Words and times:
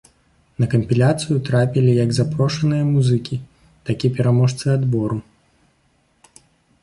На 0.61 0.67
кампіляцыю 0.73 1.35
трапілі 1.49 1.91
як 2.05 2.09
запрошаныя 2.17 2.87
музыкі, 2.93 3.35
так 3.89 3.97
і 4.09 4.13
пераможцы 4.15 4.65
адбору. 4.79 5.19